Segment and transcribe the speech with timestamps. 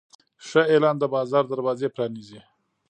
[0.47, 2.39] ښه اعلان د بازار دروازې پرانیزي.